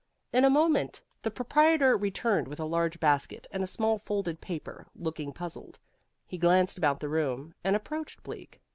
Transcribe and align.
In 0.33 0.43
a 0.43 0.49
moment 0.49 1.03
the 1.21 1.29
proprietor 1.29 1.95
returned 1.95 2.47
with 2.47 2.59
a 2.59 2.65
large 2.65 2.99
basket 2.99 3.45
and 3.51 3.61
a 3.61 3.67
small 3.67 3.99
folded 3.99 4.41
paper, 4.41 4.87
looking 4.95 5.31
puzzled. 5.31 5.77
He 6.25 6.39
glanced 6.39 6.75
about 6.79 7.01
the 7.01 7.07
room, 7.07 7.53
and 7.63 7.75
approached 7.75 8.23
Bleak. 8.23 8.59